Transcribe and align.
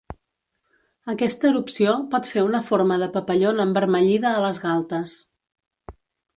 Aquesta 1.13 1.47
erupció 1.49 1.93
pot 2.15 2.31
fer 2.31 2.45
una 2.47 2.63
forma 2.71 2.99
de 3.03 3.11
papallona 3.19 3.69
envermellida 3.71 4.33
a 4.35 4.43
les 4.49 4.65
galtes. 4.67 5.19